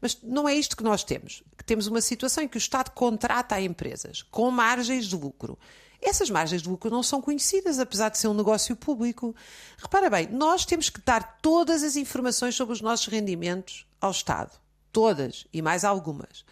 [0.00, 1.42] Mas não é isto que nós temos.
[1.66, 5.58] Temos uma situação em que o Estado contrata a empresas com margens de lucro.
[6.00, 9.34] Essas margens de lucro não são conhecidas, apesar de ser um negócio público.
[9.76, 14.52] Repara bem, nós temos que dar todas as informações sobre os nossos rendimentos ao Estado.
[14.92, 16.44] Todas e mais algumas.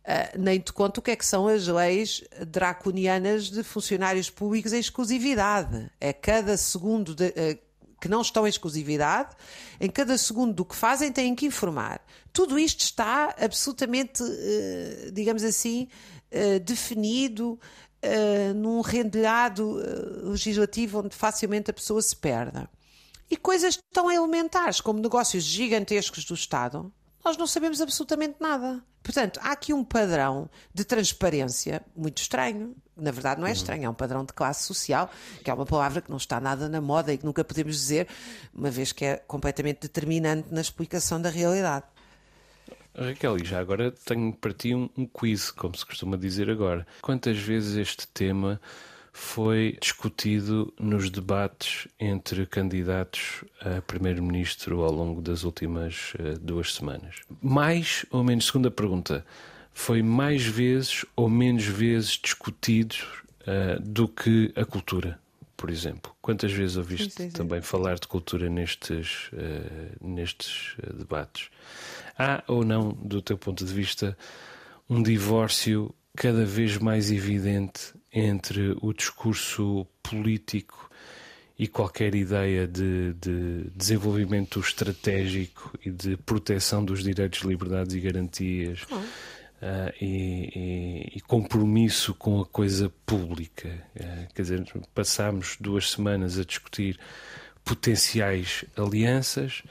[0.00, 4.72] Uh, nem te conto o que é que são as leis draconianas de funcionários públicos
[4.72, 5.90] em exclusividade.
[6.00, 7.58] É cada segundo de, uh,
[8.00, 9.36] que não estão em exclusividade,
[9.78, 12.00] em cada segundo do que fazem têm que informar.
[12.32, 15.88] Tudo isto está absolutamente, uh, digamos assim,
[16.64, 17.58] definido
[18.54, 19.82] num rendilhado
[20.22, 22.66] legislativo onde facilmente a pessoa se perde.
[23.28, 26.90] E coisas tão elementares como negócios gigantescos do Estado,
[27.24, 28.82] nós não sabemos absolutamente nada.
[29.02, 32.76] Portanto, há aqui um padrão de transparência muito estranho.
[32.96, 35.10] Na verdade, não é estranho, é um padrão de classe social,
[35.42, 38.06] que é uma palavra que não está nada na moda e que nunca podemos dizer,
[38.54, 41.86] uma vez que é completamente determinante na explicação da realidade.
[42.94, 46.86] Raquel, e já agora tenho para ti um, um quiz, como se costuma dizer agora.
[47.00, 48.60] Quantas vezes este tema
[49.12, 57.16] foi discutido nos debates entre candidatos a primeiro-ministro ao longo das últimas uh, duas semanas.
[57.42, 59.24] Mais ou menos, segunda pergunta,
[59.72, 62.94] foi mais vezes ou menos vezes discutido
[63.42, 65.18] uh, do que a cultura,
[65.56, 66.14] por exemplo?
[66.22, 67.36] Quantas vezes ouviste sim, sim, sim.
[67.36, 71.50] também falar de cultura nestes, uh, nestes debates?
[72.16, 74.16] Há ou não, do teu ponto de vista,
[74.88, 80.90] um divórcio cada vez mais evidente entre o discurso político
[81.58, 88.82] e qualquer ideia de, de, desenvolvimento estratégico e de proteção dos direitos, liberdades e garantias
[88.84, 93.68] uh, e, e, e, compromisso com a coisa pública.
[93.94, 96.98] Uh, quer dizer, passámos duas semanas a discutir
[97.62, 99.62] potenciais alianças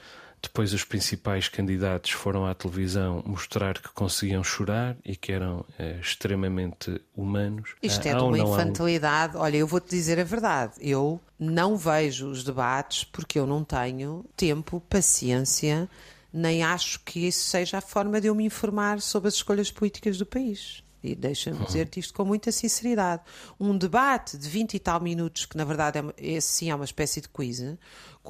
[0.42, 5.98] depois, os principais candidatos foram à televisão mostrar que conseguiam chorar e que eram é,
[6.00, 7.74] extremamente humanos.
[7.82, 9.36] Isto é de uma infantilidade.
[9.36, 10.74] Olha, eu vou-te dizer a verdade.
[10.80, 15.88] Eu não vejo os debates porque eu não tenho tempo, paciência,
[16.32, 20.16] nem acho que isso seja a forma de eu me informar sobre as escolhas políticas
[20.16, 20.82] do país.
[21.02, 21.64] E deixa-me uhum.
[21.64, 23.22] dizer-te isto com muita sinceridade.
[23.58, 26.84] Um debate de 20 e tal minutos, que na verdade é, esse sim é uma
[26.84, 27.60] espécie de quiz,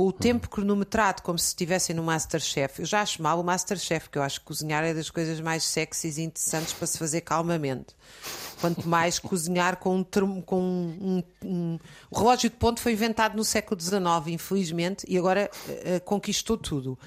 [0.01, 2.81] com o tempo cronometrado, como se estivessem no Masterchef.
[2.81, 5.63] Eu já acho mal o Masterchef, que eu acho que cozinhar é das coisas mais
[5.63, 7.95] sexys e interessantes para se fazer calmamente.
[8.63, 11.79] Quanto mais cozinhar com um, com um, um,
[12.11, 16.99] O relógio de ponto foi inventado no século XIX, infelizmente, e agora uh, conquistou tudo.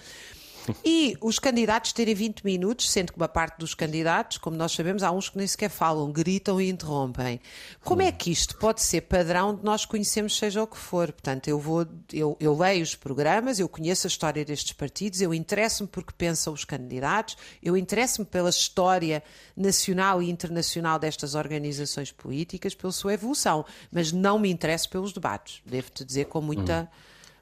[0.84, 5.04] e os candidatos terem 20 minutos, sendo que uma parte dos candidatos, como nós sabemos,
[5.04, 7.40] há uns que nem sequer falam, gritam e interrompem.
[7.84, 11.12] Como é que isto pode ser padrão de nós conhecemos, seja o que for?
[11.12, 15.34] Portanto, eu vou, eu, eu leio os programas, eu conheço a história destes partidos, eu
[15.34, 19.24] interesso-me porque pensam os candidatos, eu interesso-me pela história
[19.56, 25.62] nacional e internacional destas organizações políticas, pela sua evolução, mas não me interesso pelos debates.
[25.66, 26.90] Devo-te dizer com muita.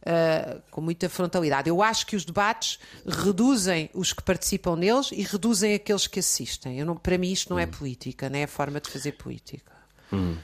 [0.02, 1.70] Uh, com muita frontalidade.
[1.70, 6.84] Eu acho que os debates reduzem os que participam neles e reduzem aqueles que assistem.
[6.84, 9.72] Não, para mim, isto não é política, não é a forma de fazer política.
[10.12, 10.38] Hum.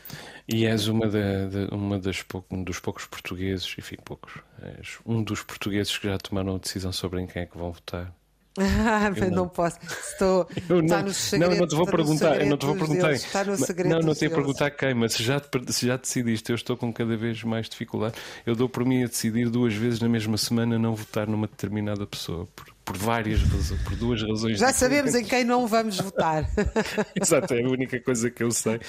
[0.48, 5.22] E és uma, da, de, uma das um dos poucos portugueses, enfim, poucos, és um
[5.22, 8.16] dos portugueses que já tomaram a decisão sobre em quem é que vão votar.
[9.30, 9.30] Não.
[9.30, 9.48] não.
[9.48, 9.78] posso.
[10.12, 10.48] Estou.
[10.68, 12.42] Eu não, no segredo, não, não te vou perguntar.
[12.42, 13.14] Eu não te vou perguntar.
[13.14, 16.56] Está no segredo não, não te perguntar quem, mas se já, se já decidiste, eu
[16.56, 18.16] estou com cada vez mais dificuldade.
[18.46, 22.06] Eu dou por mim a decidir duas vezes na mesma semana não votar numa determinada
[22.06, 22.48] pessoa.
[22.56, 24.60] Por, por várias razões, por duas razões.
[24.60, 26.50] Já sabemos em quem não vamos votar.
[27.22, 28.80] Exato, é a única coisa que eu sei.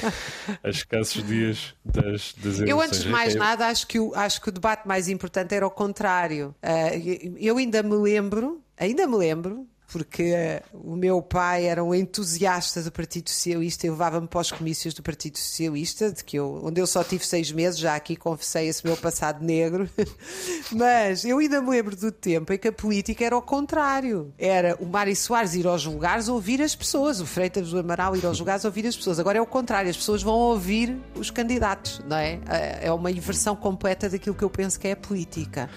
[0.63, 2.69] A escassos dias das, das eleições.
[2.69, 5.53] Eu, antes de mais é nada, acho que, o, acho que o debate mais importante
[5.53, 6.55] era o contrário.
[6.63, 10.35] Uh, eu ainda me lembro ainda me lembro, porque
[10.73, 14.93] uh, o meu pai era um entusiasta do Partido Socialista e levava-me para os comícios
[14.93, 18.69] do Partido Socialista, de que eu, onde eu só tive seis meses, já aqui confessei
[18.69, 19.89] esse meu passado negro.
[20.71, 24.33] Mas eu ainda me lembro do tempo em que a política era o contrário.
[24.39, 28.27] Era o Mário Soares ir aos lugares ouvir as pessoas, o Freitas do Amaral ir
[28.27, 29.19] aos lugares ouvir as pessoas.
[29.19, 32.41] Agora é o contrário, as pessoas vão ouvir os candidatos, não é?
[32.47, 35.71] Eh, é uma inversão completa daquilo que eu penso que é a política.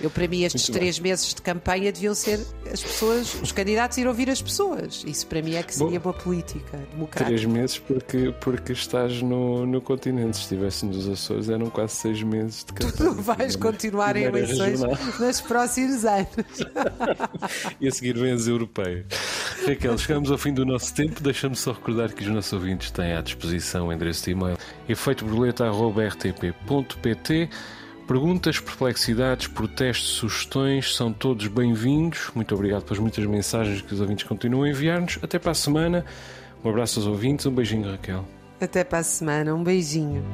[0.00, 1.10] Eu, para mim, estes Muito três bem.
[1.10, 2.40] meses de campanha deviam ser
[2.72, 5.02] as pessoas, os candidatos ir ouvir as pessoas.
[5.06, 7.24] Isso para mim é que seria Bom, uma política democrática.
[7.24, 10.36] Três meses porque, porque estás no, no continente.
[10.36, 12.92] Se estivesse nos Açores eram quase seis meses de campanha.
[12.92, 14.82] Tu vais continuar em eleições
[15.18, 16.26] nos próximos anos.
[17.80, 19.06] e a seguir vem as europeias.
[19.66, 21.22] Raquel, chegamos ao fim do nosso tempo.
[21.22, 27.48] Deixa-me só recordar que os nossos ouvintes têm à disposição o endereço de e-mail efeitoborboleta.rtp.pt
[28.06, 32.30] Perguntas, perplexidades, protestos, sugestões são todos bem-vindos.
[32.36, 35.18] Muito obrigado pelas muitas mensagens que os ouvintes continuam a enviar-nos.
[35.20, 36.04] Até para a semana.
[36.64, 38.24] Um abraço aos ouvintes, um beijinho, Raquel.
[38.60, 40.24] Até para a semana, um beijinho.